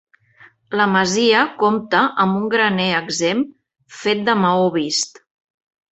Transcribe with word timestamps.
La 0.79 0.87
masia 0.93 1.41
compta 1.59 2.01
amb 2.25 2.39
un 2.39 2.49
graner 2.55 2.89
exempt 3.03 3.53
fet 4.01 4.29
de 4.31 4.37
maó 4.47 4.65
vist. 4.79 5.27